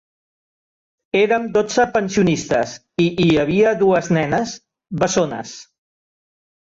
Érem 1.17 1.43
dotze 1.57 1.83
pensionistes, 1.97 2.73
i 3.03 3.05
hi 3.25 3.27
havia 3.41 3.73
dues 3.81 4.09
nenes, 4.17 4.55
bessones. 5.05 5.53